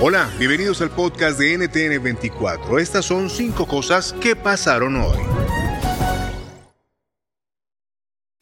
Hola, 0.00 0.30
bienvenidos 0.38 0.80
al 0.82 0.90
podcast 0.90 1.38
de 1.38 1.58
NTN24. 1.58 2.80
Estas 2.80 3.04
son 3.04 3.30
cinco 3.30 3.66
cosas 3.66 4.12
que 4.12 4.36
pasaron 4.36 4.96
hoy. 4.96 5.18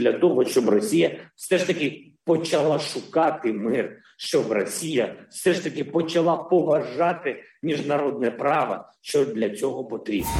Для 0.01 0.13
того, 0.13 0.45
щоб 0.45 0.69
Росія 0.69 1.17
все 1.37 1.59
ж 1.59 1.67
таки 1.67 2.13
почала 2.25 2.79
шукати 2.79 3.53
мир, 3.53 3.97
щоб 4.17 4.53
Росія 4.53 5.15
все 5.31 5.55
ж 5.55 5.65
таки 5.65 5.85
почала 5.85 6.37
поважати 6.37 7.43
міжнародне 7.63 8.31
право, 8.31 8.85
що 9.01 9.25
для 9.25 9.51
цього 9.51 9.85
потрібно. 9.85 10.31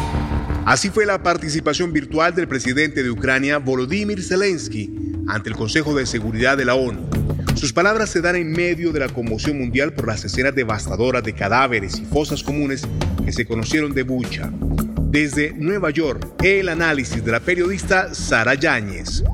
Así 0.67 0.89
fue 0.89 1.05
la 1.05 1.23
participación 1.23 1.93
virtual 1.93 2.35
del 2.35 2.49
presidente 2.49 3.03
de 3.03 3.11
Ucrania, 3.11 3.59
Volodymyr 3.59 4.23
Zelensky, 4.23 4.91
ante 5.29 5.51
el 5.51 5.57
Consejo 5.57 5.95
de 5.95 6.07
Seguridad 6.07 6.57
de 6.57 6.65
la 6.65 6.75
ONU. 6.75 7.18
Sus 7.60 7.74
palabras 7.74 8.10
se 8.10 8.22
dan 8.22 8.38
en 8.38 8.54
medio 8.54 8.94
de 8.94 9.02
la 9.02 9.10
conmoción 9.10 9.60
mundial 9.60 9.92
por 9.92 10.08
las 10.08 10.24
escenas 10.24 10.56
devastadoras 10.56 11.22
de 11.24 11.36
cadáveres 11.36 12.00
y 12.00 12.06
fosas 12.06 12.42
comunes 12.42 12.88
que 13.26 13.34
se 13.34 13.46
conocieron 13.46 13.94
de 13.94 14.04
Bucha. 14.04 14.50
Desde 15.12 15.52
Nueva 15.52 15.90
York, 15.90 16.26
el 16.42 16.70
análisis 16.70 17.22
de 17.22 17.34
la 17.34 17.42
periodista 17.42 18.14
Sara 18.14 18.54
Yáñez. 18.54 19.26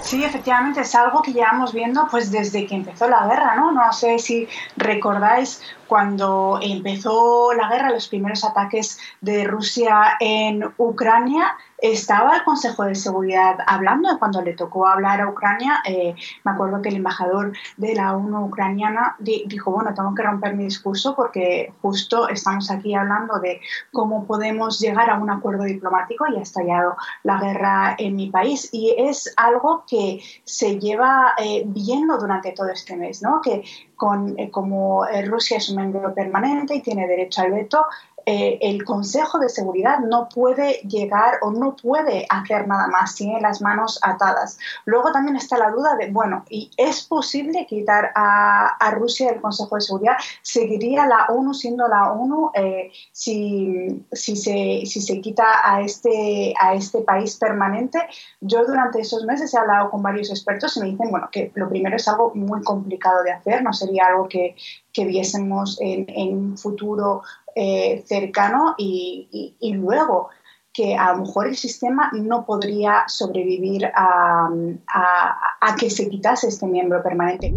Sí, 0.00 0.24
efectivamente 0.24 0.80
es 0.80 0.94
algo 0.94 1.20
que 1.20 1.34
llevamos 1.34 1.74
viendo 1.74 2.08
pues 2.10 2.30
desde 2.30 2.66
que 2.66 2.74
empezó 2.76 3.10
la 3.10 3.26
guerra, 3.26 3.56
¿no? 3.56 3.72
No 3.72 3.92
sé 3.92 4.18
si 4.18 4.48
recordáis 4.78 5.60
cuando 5.86 6.58
empezó 6.62 7.52
la 7.52 7.68
guerra, 7.68 7.90
los 7.90 8.08
primeros 8.08 8.42
ataques 8.42 8.98
de 9.20 9.44
Rusia 9.44 10.16
en 10.18 10.64
Ucrania, 10.78 11.54
estaba 11.82 12.36
el 12.36 12.44
Consejo 12.44 12.84
de 12.84 12.94
Seguridad 12.94 13.58
hablando. 13.66 14.18
Cuando 14.18 14.42
le 14.42 14.54
tocó 14.54 14.86
hablar 14.86 15.20
a 15.20 15.28
Ucrania, 15.28 15.82
eh, 15.86 16.14
me 16.44 16.52
acuerdo 16.52 16.82
que 16.82 16.90
el 16.90 16.96
embajador 16.96 17.52
de 17.76 17.94
la 17.94 18.16
ONU 18.16 18.46
ucraniana 18.46 19.16
dijo, 19.18 19.70
bueno, 19.70 19.94
tengo 19.94 20.14
que 20.14 20.22
romper 20.22 20.54
mi 20.54 20.64
discurso 20.64 21.14
porque 21.14 21.72
justo 21.82 22.28
estamos 22.28 22.70
aquí 22.70 22.94
hablando 22.94 23.38
de 23.38 23.60
cómo 23.92 24.24
podemos 24.26 24.80
llegar 24.80 25.10
a 25.10 25.18
un 25.18 25.30
acuerdo 25.30 25.64
diplomático 25.64 26.26
y 26.28 26.36
ha 26.36 26.42
estallado 26.42 26.96
la 27.22 27.38
guerra 27.38 27.94
en 27.98 28.16
mi 28.16 28.30
país. 28.30 28.68
Y 28.72 28.94
es 28.96 29.32
algo 29.36 29.84
que 29.88 30.20
se 30.44 30.78
lleva 30.78 31.34
eh, 31.38 31.62
viendo 31.66 32.18
durante 32.18 32.52
todo 32.52 32.68
este 32.68 32.96
mes, 32.96 33.22
¿no? 33.22 33.40
Que 33.40 33.64
con, 33.96 34.38
eh, 34.38 34.50
como 34.50 35.04
Rusia 35.26 35.58
es 35.58 35.68
un 35.68 35.76
miembro 35.76 36.14
permanente 36.14 36.74
y 36.74 36.82
tiene 36.82 37.06
derecho 37.06 37.42
al 37.42 37.52
veto, 37.52 37.84
eh, 38.26 38.58
el 38.60 38.84
Consejo 38.84 39.38
de 39.38 39.48
Seguridad 39.48 40.00
no 40.00 40.28
puede 40.28 40.80
llegar 40.82 41.38
o 41.42 41.50
no 41.50 41.76
puede 41.76 42.26
hacer 42.28 42.66
nada 42.66 42.88
más, 42.88 43.14
tiene 43.14 43.40
las 43.40 43.60
manos 43.60 43.98
atadas. 44.02 44.58
Luego 44.84 45.12
también 45.12 45.36
está 45.36 45.58
la 45.58 45.70
duda 45.70 45.96
de, 45.96 46.10
bueno, 46.10 46.44
¿y 46.48 46.70
es 46.76 47.02
posible 47.02 47.66
quitar 47.66 48.12
a, 48.14 48.90
Rusia 48.92 49.30
del 49.30 49.40
Consejo 49.40 49.76
de 49.76 49.80
Seguridad? 49.80 50.16
¿Seguiría 50.42 51.06
la 51.06 51.26
ONU 51.28 51.54
siendo 51.54 51.86
la 51.86 52.12
ONU 52.12 52.50
eh, 52.54 52.90
si, 53.12 54.04
si, 54.12 54.36
se, 54.36 54.82
si 54.84 55.00
se 55.00 55.20
quita 55.20 55.44
a 55.64 55.80
este, 55.80 56.54
a 56.60 56.74
este 56.74 57.00
país 57.02 57.36
permanente? 57.36 58.00
Yo 58.40 58.64
durante 58.64 59.00
esos 59.00 59.24
meses 59.24 59.54
he 59.54 59.58
hablado 59.58 59.90
con 59.90 60.02
varios 60.02 60.30
expertos 60.30 60.76
y 60.76 60.80
me 60.80 60.86
dicen, 60.86 61.10
bueno, 61.10 61.28
que 61.30 61.52
lo 61.54 61.68
primero 61.68 61.96
es 61.96 62.08
algo 62.08 62.32
muy 62.34 62.62
complicado 62.62 63.22
de 63.22 63.32
hacer, 63.32 63.62
no 63.62 63.72
sería 63.72 64.06
algo 64.06 64.28
que, 64.28 64.54
que 64.92 65.04
viésemos 65.04 65.78
en, 65.80 66.06
un 66.36 66.58
futuro 66.58 67.22
eh, 67.54 68.02
cercano 68.06 68.74
y, 68.78 69.56
luego 69.74 70.28
que 70.72 70.96
a 70.96 71.12
lo 71.12 71.22
mejor 71.22 71.48
el 71.48 71.56
sistema 71.56 72.10
no 72.14 72.46
podría 72.46 73.04
sobrevivir 73.08 73.86
a, 73.86 74.48
a, 75.60 75.76
que 75.76 75.90
se 75.90 76.08
quitase 76.08 76.48
este 76.48 76.66
miembro 76.66 77.02
permanente. 77.02 77.52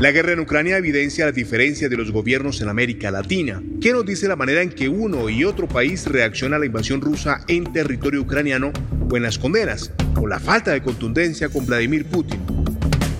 La 0.00 0.10
guerra 0.10 0.32
en 0.32 0.40
Ucrania 0.40 0.76
evidencia 0.76 1.26
la 1.26 1.32
diferencia 1.32 1.88
de 1.88 1.96
los 1.96 2.10
gobiernos 2.10 2.60
en 2.60 2.68
América 2.68 3.12
Latina. 3.12 3.62
¿Qué 3.80 3.92
nos 3.92 4.04
dice 4.04 4.26
la 4.26 4.34
manera 4.34 4.60
en 4.60 4.70
que 4.70 4.88
uno 4.88 5.28
y 5.28 5.44
otro 5.44 5.68
país 5.68 6.06
reacciona 6.06 6.56
a 6.56 6.58
la 6.58 6.66
invasión 6.66 7.00
rusa 7.00 7.44
en 7.46 7.72
territorio 7.72 8.20
ucraniano 8.22 8.72
o 9.08 9.16
en 9.16 9.22
las 9.22 9.38
condenas, 9.38 9.92
o 10.20 10.26
la 10.26 10.40
falta 10.40 10.72
de 10.72 10.82
contundencia 10.82 11.48
con 11.48 11.64
Vladimir 11.64 12.06
Putin? 12.06 12.73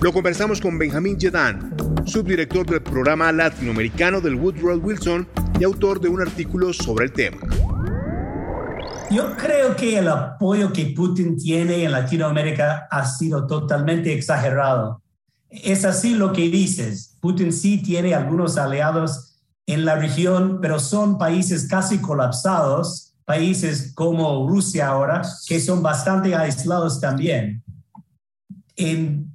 Lo 0.05 0.13
conversamos 0.13 0.61
con 0.61 0.77
Benjamín 0.77 1.17
Yedan, 1.17 1.75
subdirector 2.05 2.63
del 2.67 2.83
programa 2.83 3.31
latinoamericano 3.31 4.21
del 4.21 4.35
Woodrow 4.35 4.77
Wilson 4.77 5.27
y 5.59 5.63
autor 5.63 5.99
de 5.99 6.09
un 6.09 6.21
artículo 6.21 6.71
sobre 6.73 7.05
el 7.05 7.11
tema. 7.11 7.39
Yo 9.09 9.35
creo 9.35 9.75
que 9.75 9.97
el 9.97 10.07
apoyo 10.07 10.71
que 10.71 10.93
Putin 10.95 11.35
tiene 11.37 11.85
en 11.85 11.91
Latinoamérica 11.91 12.87
ha 12.91 13.03
sido 13.03 13.47
totalmente 13.47 14.13
exagerado. 14.13 15.01
Es 15.49 15.85
así 15.85 16.13
lo 16.13 16.33
que 16.33 16.49
dices. 16.49 17.17
Putin 17.19 17.51
sí 17.51 17.81
tiene 17.81 18.13
algunos 18.13 18.59
aliados 18.59 19.41
en 19.65 19.85
la 19.85 19.95
región, 19.95 20.59
pero 20.61 20.77
son 20.77 21.17
países 21.17 21.67
casi 21.67 21.97
colapsados, 21.97 23.15
países 23.25 23.91
como 23.95 24.47
Rusia 24.47 24.89
ahora, 24.89 25.23
que 25.47 25.59
son 25.59 25.81
bastante 25.81 26.35
aislados 26.35 27.01
también. 27.01 27.63
En 28.75 29.34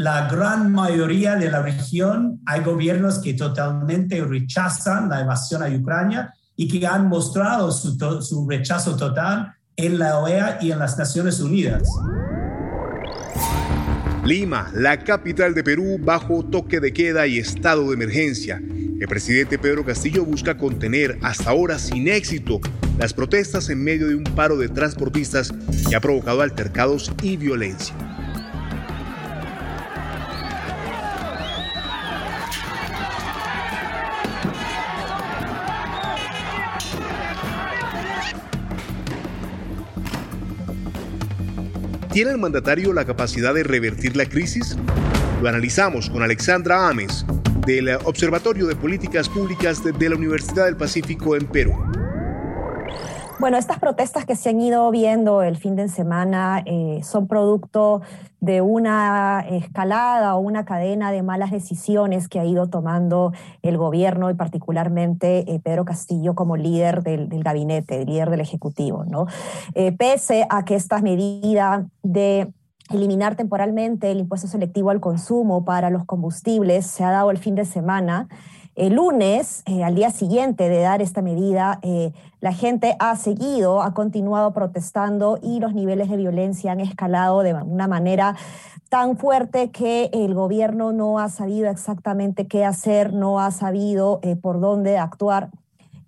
la 0.00 0.28
gran 0.28 0.72
mayoría 0.72 1.36
de 1.36 1.50
la 1.50 1.60
región 1.60 2.40
hay 2.46 2.62
gobiernos 2.62 3.18
que 3.18 3.34
totalmente 3.34 4.24
rechazan 4.24 5.10
la 5.10 5.20
invasión 5.20 5.62
a 5.62 5.68
Ucrania 5.68 6.32
y 6.56 6.68
que 6.68 6.86
han 6.86 7.06
mostrado 7.06 7.70
su, 7.70 7.98
su 8.22 8.48
rechazo 8.48 8.96
total 8.96 9.52
en 9.76 9.98
la 9.98 10.18
OEA 10.20 10.56
y 10.62 10.72
en 10.72 10.78
las 10.78 10.96
Naciones 10.96 11.40
Unidas. 11.40 11.86
Lima, 14.24 14.70
la 14.72 14.98
capital 14.98 15.52
de 15.52 15.62
Perú, 15.62 15.98
bajo 16.00 16.46
toque 16.46 16.80
de 16.80 16.94
queda 16.94 17.26
y 17.26 17.36
estado 17.36 17.88
de 17.88 17.94
emergencia. 17.94 18.56
El 18.56 19.06
presidente 19.06 19.58
Pedro 19.58 19.84
Castillo 19.84 20.24
busca 20.24 20.56
contener, 20.56 21.18
hasta 21.20 21.50
ahora 21.50 21.78
sin 21.78 22.08
éxito, 22.08 22.58
las 22.98 23.12
protestas 23.12 23.68
en 23.68 23.84
medio 23.84 24.08
de 24.08 24.14
un 24.14 24.24
paro 24.24 24.56
de 24.56 24.70
transportistas 24.70 25.52
que 25.86 25.94
ha 25.94 26.00
provocado 26.00 26.40
altercados 26.40 27.12
y 27.22 27.36
violencia. 27.36 27.94
¿Tiene 42.12 42.32
el 42.32 42.38
mandatario 42.38 42.92
la 42.92 43.04
capacidad 43.04 43.54
de 43.54 43.62
revertir 43.62 44.16
la 44.16 44.26
crisis? 44.26 44.76
Lo 45.40 45.48
analizamos 45.48 46.10
con 46.10 46.24
Alexandra 46.24 46.88
Ames, 46.88 47.24
del 47.64 47.88
Observatorio 48.02 48.66
de 48.66 48.74
Políticas 48.74 49.28
Públicas 49.28 49.80
de 49.84 50.08
la 50.08 50.16
Universidad 50.16 50.64
del 50.64 50.76
Pacífico 50.76 51.36
en 51.36 51.46
Perú. 51.46 51.89
Bueno, 53.40 53.56
estas 53.56 53.78
protestas 53.78 54.26
que 54.26 54.36
se 54.36 54.50
han 54.50 54.60
ido 54.60 54.90
viendo 54.90 55.42
el 55.42 55.56
fin 55.56 55.74
de 55.74 55.88
semana 55.88 56.62
eh, 56.66 57.00
son 57.02 57.26
producto 57.26 58.02
de 58.38 58.60
una 58.60 59.40
escalada 59.48 60.34
o 60.34 60.40
una 60.40 60.66
cadena 60.66 61.10
de 61.10 61.22
malas 61.22 61.50
decisiones 61.50 62.28
que 62.28 62.38
ha 62.38 62.44
ido 62.44 62.68
tomando 62.68 63.32
el 63.62 63.78
gobierno 63.78 64.28
y 64.28 64.34
particularmente 64.34 65.50
eh, 65.50 65.58
Pedro 65.58 65.86
Castillo 65.86 66.34
como 66.34 66.58
líder 66.58 67.02
del, 67.02 67.28
gabinete, 67.42 68.04
líder 68.04 68.28
del 68.28 68.40
Ejecutivo. 68.40 69.06
¿no? 69.06 69.26
Eh, 69.74 69.92
pese 69.92 70.46
a 70.50 70.66
que 70.66 70.74
estas 70.74 71.00
medidas 71.00 71.86
de 72.02 72.52
eliminar 72.90 73.36
temporalmente 73.36 74.10
el 74.10 74.18
impuesto 74.18 74.48
selectivo 74.48 74.90
al 74.90 75.00
consumo 75.00 75.64
para 75.64 75.90
los 75.90 76.04
combustibles 76.04 76.86
se 76.86 77.04
ha 77.04 77.10
dado 77.10 77.30
el 77.30 77.38
fin 77.38 77.54
de 77.54 77.64
semana, 77.64 78.28
el 78.76 78.94
lunes, 78.94 79.62
eh, 79.66 79.84
al 79.84 79.94
día 79.94 80.10
siguiente 80.10 80.68
de 80.68 80.80
dar 80.80 81.02
esta 81.02 81.22
medida, 81.22 81.80
eh, 81.82 82.12
la 82.40 82.52
gente 82.52 82.96
ha 82.98 83.16
seguido, 83.16 83.82
ha 83.82 83.92
continuado 83.94 84.52
protestando 84.52 85.38
y 85.42 85.60
los 85.60 85.74
niveles 85.74 86.08
de 86.08 86.16
violencia 86.16 86.72
han 86.72 86.80
escalado 86.80 87.42
de 87.42 87.52
una 87.52 87.88
manera 87.88 88.36
tan 88.88 89.16
fuerte 89.16 89.70
que 89.70 90.10
el 90.12 90.34
gobierno 90.34 90.92
no 90.92 91.18
ha 91.18 91.28
sabido 91.28 91.68
exactamente 91.68 92.46
qué 92.46 92.64
hacer, 92.64 93.12
no 93.12 93.40
ha 93.40 93.50
sabido 93.50 94.20
eh, 94.22 94.36
por 94.36 94.60
dónde 94.60 94.98
actuar. 94.98 95.50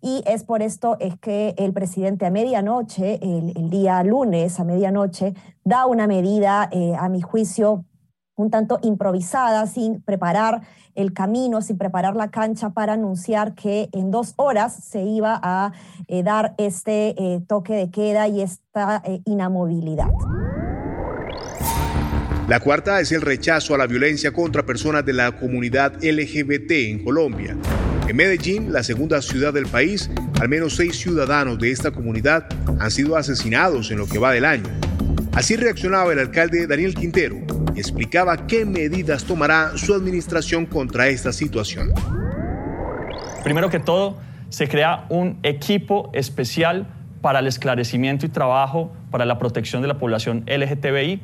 Y 0.03 0.23
es 0.27 0.43
por 0.43 0.63
esto 0.63 0.97
es 0.99 1.17
que 1.19 1.55
el 1.57 1.73
presidente 1.73 2.27
a 2.27 2.31
medianoche, 2.31 3.21
el, 3.23 3.71
día 3.71 4.03
lunes 4.03 4.59
a 4.59 4.65
medianoche, 4.65 5.33
da 5.65 5.87
una 5.87 6.09
medida, 6.09 6.69
a 6.99 7.09
mi 7.09 7.23
juicio, 7.23 7.85
un 8.35 8.51
tanto 8.51 8.79
improvisada, 8.83 9.67
sin 9.67 10.03
preparar 10.03 10.63
el 10.95 11.13
camino, 11.13 11.63
sin 11.63 11.79
preparar 11.79 12.17
la 12.17 12.31
cancha 12.31 12.71
para 12.71 12.95
anunciar 12.95 13.55
que 13.55 13.89
en 13.93 14.11
dos 14.11 14.35
horas 14.37 14.85
se 14.85 15.03
iba 15.03 15.39
a 15.43 15.73
eh, 16.09 16.23
dar 16.23 16.55
este 16.59 17.15
eh, 17.19 17.41
toque 17.47 17.75
de 17.75 17.91
queda 17.91 18.29
y 18.29 18.43
esta 18.43 19.03
eh, 19.05 19.21
inamovilidad. 19.25 20.09
La 22.49 22.61
cuarta 22.61 23.01
es 23.01 23.13
el 23.13 23.23
rechazo 23.23 23.75
a 23.75 23.79
la 23.79 23.87
violencia 23.87 24.33
contra 24.33 24.67
personas 24.67 25.07
de 25.07 25.13
la 25.13 25.33
comunidad 25.39 25.95
LGBT 26.03 26.71
en 26.73 27.05
Colombia. 27.05 27.57
En 28.13 28.19
Medellín, 28.19 28.75
la 28.75 28.83
segunda 28.83 29.23
ciudad 29.23 29.55
del 29.55 29.65
país, 29.65 30.11
al 30.39 30.51
menos 30.51 30.77
seis 30.77 31.01
ciudadanos 31.01 31.59
de 31.59 31.71
esta 31.71 31.93
comunidad 31.93 32.45
han 32.79 32.91
sido 32.91 33.17
asesinados 33.17 33.91
en 33.91 33.97
lo 33.97 34.07
que 34.07 34.19
va 34.19 34.33
del 34.33 34.45
año. 34.45 34.69
Así 35.33 35.57
reaccionaba 35.57 36.13
el 36.13 36.19
alcalde 36.19 36.67
Daniel 36.67 36.95
Quintero 36.95 37.39
explicaba 37.75 38.47
qué 38.47 38.67
medidas 38.67 39.25
tomará 39.25 39.79
su 39.79 39.95
administración 39.95 40.67
contra 40.67 41.09
esta 41.09 41.33
situación. 41.33 41.91
Primero 43.45 43.71
que 43.71 43.81
todo, 43.81 44.19
se 44.51 44.69
crea 44.69 45.07
un 45.09 45.39
equipo 45.43 46.11
especial 46.13 46.87
para 47.23 47.39
el 47.39 47.47
esclarecimiento 47.47 48.27
y 48.27 48.29
trabajo 48.29 48.93
para 49.11 49.25
la 49.25 49.39
protección 49.39 49.81
de 49.81 49.89
la 49.89 49.97
población 49.97 50.45
LGTBI. 50.47 51.23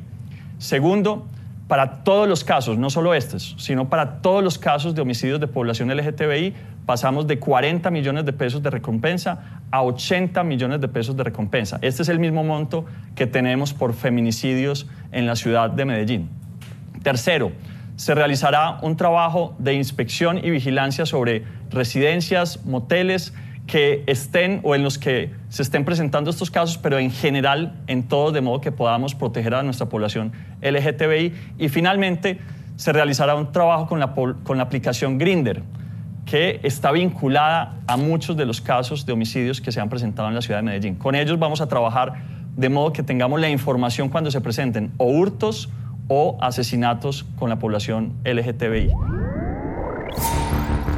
Segundo, 0.57 1.27
para 1.69 2.03
todos 2.03 2.27
los 2.27 2.43
casos, 2.43 2.79
no 2.79 2.89
solo 2.89 3.13
estos, 3.13 3.55
sino 3.59 3.89
para 3.89 4.21
todos 4.23 4.43
los 4.43 4.57
casos 4.57 4.95
de 4.95 5.03
homicidios 5.03 5.39
de 5.39 5.45
población 5.45 5.95
LGTBI, 5.95 6.55
pasamos 6.89 7.27
de 7.27 7.37
40 7.37 7.91
millones 7.91 8.25
de 8.25 8.33
pesos 8.33 8.63
de 8.63 8.71
recompensa 8.71 9.61
a 9.69 9.83
80 9.83 10.43
millones 10.43 10.81
de 10.81 10.87
pesos 10.87 11.15
de 11.15 11.23
recompensa. 11.23 11.77
Este 11.83 12.01
es 12.01 12.09
el 12.09 12.17
mismo 12.17 12.43
monto 12.43 12.83
que 13.13 13.27
tenemos 13.27 13.75
por 13.75 13.93
feminicidios 13.93 14.87
en 15.11 15.27
la 15.27 15.35
ciudad 15.35 15.69
de 15.69 15.85
Medellín. 15.85 16.29
Tercero, 17.03 17.51
se 17.95 18.15
realizará 18.15 18.79
un 18.81 18.97
trabajo 18.97 19.55
de 19.59 19.75
inspección 19.75 20.39
y 20.43 20.49
vigilancia 20.49 21.05
sobre 21.05 21.43
residencias, 21.69 22.65
moteles 22.65 23.35
que 23.67 24.03
estén 24.07 24.59
o 24.63 24.73
en 24.73 24.81
los 24.81 24.97
que 24.97 25.31
se 25.49 25.61
estén 25.61 25.85
presentando 25.85 26.31
estos 26.31 26.49
casos, 26.49 26.79
pero 26.79 26.97
en 26.97 27.11
general 27.11 27.75
en 27.85 28.07
todos, 28.07 28.33
de 28.33 28.41
modo 28.41 28.61
que 28.61 28.71
podamos 28.71 29.13
proteger 29.13 29.53
a 29.53 29.61
nuestra 29.61 29.89
población 29.89 30.31
LGTBI. 30.63 31.35
Y 31.59 31.69
finalmente, 31.69 32.39
se 32.77 32.91
realizará 32.91 33.35
un 33.35 33.51
trabajo 33.51 33.85
con 33.85 33.99
la, 33.99 34.15
con 34.15 34.57
la 34.57 34.63
aplicación 34.63 35.19
Grinder 35.19 35.61
que 36.29 36.59
está 36.61 36.91
vinculada 36.91 37.79
a 37.87 37.97
muchos 37.97 38.37
de 38.37 38.45
los 38.45 38.61
casos 38.61 39.05
de 39.05 39.13
homicidios 39.13 39.61
que 39.61 39.71
se 39.71 39.79
han 39.79 39.89
presentado 39.89 40.27
en 40.27 40.35
la 40.35 40.41
ciudad 40.41 40.59
de 40.59 40.63
Medellín. 40.63 40.95
Con 40.95 41.15
ellos 41.15 41.39
vamos 41.39 41.59
a 41.59 41.67
trabajar 41.67 42.13
de 42.55 42.69
modo 42.69 42.93
que 42.93 43.01
tengamos 43.01 43.39
la 43.41 43.49
información 43.49 44.09
cuando 44.09 44.29
se 44.29 44.39
presenten 44.39 44.91
o 44.97 45.05
hurtos 45.05 45.69
o 46.07 46.37
asesinatos 46.39 47.25
con 47.37 47.49
la 47.49 47.57
población 47.57 48.13
LGTBI. 48.25 48.91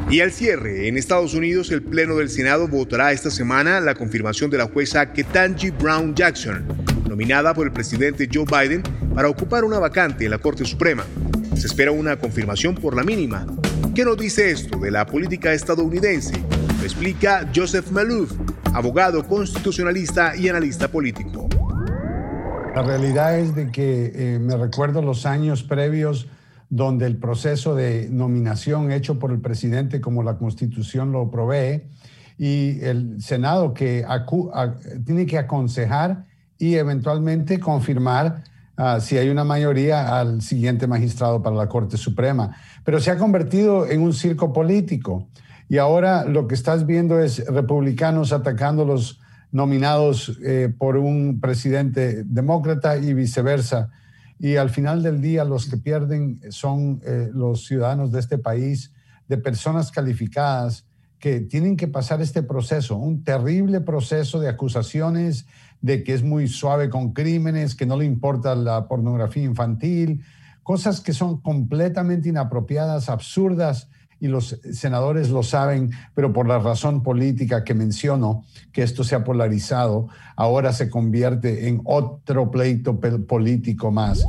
Y 0.10 0.20
al 0.20 0.32
cierre, 0.32 0.90
en 0.90 0.98
Estados 0.98 1.34
Unidos, 1.34 1.72
el 1.72 1.82
Pleno 1.82 2.16
del 2.16 2.30
Senado 2.30 2.68
votará 2.68 3.14
esta 3.14 3.32
semana 3.32 3.80
la 3.80 3.96
confirmación 3.96 4.52
de 4.52 4.58
la 4.58 4.66
jueza 4.66 5.14
Ketanji 5.14 5.70
Brown 5.70 6.14
Jackson, 6.14 6.66
nominada 7.08 7.54
por 7.54 7.68
el 7.68 7.72
presidente 7.72 8.28
Joe 8.32 8.44
Biden 8.46 8.84
para 9.16 9.30
ocupar 9.30 9.64
una 9.64 9.80
vacante 9.80 10.26
en 10.26 10.32
la 10.32 10.40
Corte 10.40 10.66
Suprema. 10.66 11.06
Se 11.56 11.68
espera 11.68 11.92
una 11.92 12.18
confirmación 12.18 12.76
por 12.76 12.96
la 12.96 13.04
mínima, 13.04 13.46
¿Qué 13.96 14.06
nos 14.06 14.18
dice 14.18 14.52
esto 14.52 14.78
de 14.78 14.90
la 14.90 15.06
política 15.06 15.52
estadounidense? 15.52 16.34
Lo 16.78 16.84
explica 16.84 17.50
Joseph 17.54 17.92
Malouf, 17.92 18.32
abogado 18.74 19.28
constitucionalista 19.28 20.36
y 20.36 20.48
analista 20.48 20.88
político. 20.88 21.50
La 22.74 22.84
realidad 22.84 23.38
es 23.38 23.54
de 23.54 23.70
que 23.70 24.12
eh, 24.16 24.40
me 24.40 24.56
recuerdo 24.56 25.02
los 25.02 25.26
años 25.26 25.64
previos 25.64 26.28
donde 26.70 27.06
el 27.06 27.18
proceso 27.18 27.76
de 27.76 28.08
nominación 28.10 28.92
hecho 28.94 29.20
por 29.20 29.32
el 29.32 29.42
presidente 29.42 30.00
como 30.00 30.24
la 30.24 30.38
constitución 30.38 31.12
lo 31.12 31.30
provee 31.30 31.84
y 32.38 32.80
el 32.82 33.22
Senado 33.22 33.74
que 33.74 34.06
tiene 35.06 35.26
que 35.26 35.38
aconsejar 35.38 36.26
y 36.58 36.76
eventualmente 36.76 37.60
confirmar 37.60 38.44
Ah, 38.78 39.00
si 39.00 39.18
hay 39.18 39.30
una 39.30 39.44
mayoría 39.44 40.18
al 40.20 40.42
siguiente 40.42 40.88
magistrado 40.88 41.44
para 41.44 41.56
la 41.56 41.68
Corte 41.68 41.98
Suprema. 41.98 42.56
Pero 42.84 43.00
se 43.00 43.12
ha 43.12 43.18
convertido 43.18 43.88
en 43.88 44.02
un 44.02 44.14
circo 44.14 44.54
político 44.54 45.28
y 45.70 45.78
ahora 45.78 46.26
lo 46.26 46.48
que 46.48 46.56
estás 46.56 46.86
viendo 46.86 47.20
es 47.20 47.46
republicanos 47.46 48.34
atacando 48.34 48.86
los 48.86 49.20
nominados 49.52 50.38
eh, 50.44 50.74
por 50.78 50.98
un 50.98 51.40
presidente 51.40 52.24
demócrata 52.24 52.98
y 52.98 53.14
viceversa. 53.14 53.90
Y 54.40 54.56
al 54.56 54.70
final 54.70 55.04
del 55.04 55.22
día 55.22 55.44
los 55.44 55.70
que 55.70 55.78
pierden 55.78 56.42
son 56.50 57.02
eh, 57.06 57.30
los 57.34 57.66
ciudadanos 57.66 58.12
de 58.12 58.20
este 58.20 58.38
país, 58.38 58.92
de 59.28 59.38
personas 59.38 59.92
calificadas 59.92 60.86
que 61.20 61.40
tienen 61.40 61.78
que 61.78 61.88
pasar 61.88 62.22
este 62.22 62.42
proceso, 62.42 62.98
un 62.98 63.24
terrible 63.24 63.80
proceso 63.80 64.40
de 64.40 64.50
acusaciones 64.50 65.46
de 65.82 66.04
que 66.04 66.14
es 66.14 66.24
muy 66.24 66.48
suave 66.48 66.90
con 66.90 67.14
crímenes, 67.14 67.76
que 67.76 67.86
no 67.86 67.98
le 67.98 68.06
importa 68.06 68.56
la 68.56 68.88
pornografía 68.88 69.44
infantil, 69.44 70.24
cosas 70.64 71.02
que 71.02 71.14
son 71.14 71.42
completamente 71.42 72.30
inapropiadas, 72.30 73.10
absurdas, 73.10 73.90
y 74.22 74.28
los 74.28 74.60
senadores 74.72 75.32
lo 75.32 75.42
saben, 75.42 75.90
pero 76.14 76.32
por 76.32 76.48
la 76.48 76.60
razón 76.60 77.02
política 77.02 77.64
que 77.64 77.74
menciono, 77.74 78.46
que 78.72 78.84
esto 78.84 79.04
se 79.04 79.16
ha 79.16 79.24
polarizado, 79.24 80.10
ahora 80.36 80.74
se 80.74 80.92
convierte 80.92 81.68
en 81.68 81.82
otro 81.86 82.52
pleito 82.52 83.00
político 83.00 83.90
más. 83.90 84.24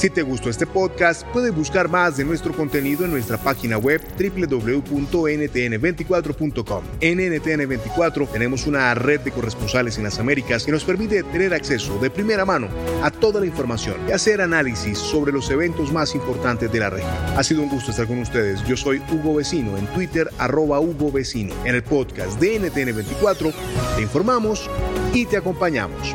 Si 0.00 0.08
te 0.08 0.22
gustó 0.22 0.48
este 0.48 0.66
podcast, 0.66 1.26
puedes 1.26 1.54
buscar 1.54 1.90
más 1.90 2.16
de 2.16 2.24
nuestro 2.24 2.54
contenido 2.54 3.04
en 3.04 3.10
nuestra 3.10 3.36
página 3.36 3.76
web 3.76 4.00
www.ntn24.com. 4.18 6.84
En 7.02 7.18
NTN24 7.18 8.32
tenemos 8.32 8.66
una 8.66 8.94
red 8.94 9.20
de 9.20 9.30
corresponsales 9.30 9.98
en 9.98 10.04
las 10.04 10.18
Américas 10.18 10.64
que 10.64 10.72
nos 10.72 10.84
permite 10.84 11.22
tener 11.24 11.52
acceso 11.52 11.98
de 11.98 12.08
primera 12.08 12.46
mano 12.46 12.68
a 13.02 13.10
toda 13.10 13.40
la 13.40 13.46
información 13.46 13.96
y 14.08 14.12
hacer 14.12 14.40
análisis 14.40 14.96
sobre 14.96 15.32
los 15.32 15.50
eventos 15.50 15.92
más 15.92 16.14
importantes 16.14 16.72
de 16.72 16.80
la 16.80 16.88
región. 16.88 17.12
Ha 17.36 17.42
sido 17.42 17.62
un 17.62 17.68
gusto 17.68 17.90
estar 17.90 18.06
con 18.06 18.20
ustedes. 18.20 18.64
Yo 18.64 18.78
soy 18.78 19.02
Hugo 19.12 19.34
Vecino 19.34 19.76
en 19.76 19.86
Twitter, 19.88 20.30
arroba 20.38 20.80
Hugo 20.80 21.12
Vecino. 21.12 21.54
En 21.66 21.74
el 21.74 21.82
podcast 21.82 22.40
de 22.40 22.58
NTN24 22.58 23.52
te 23.96 24.00
informamos 24.00 24.70
y 25.12 25.26
te 25.26 25.36
acompañamos. 25.36 26.14